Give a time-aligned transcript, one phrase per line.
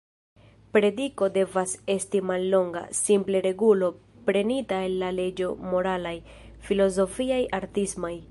[0.75, 3.87] Prediko devas esti mallonga: simple regulo,
[4.31, 6.17] prenita el la leĝoj moralaj,
[6.71, 8.15] filozofiaj, artismaj.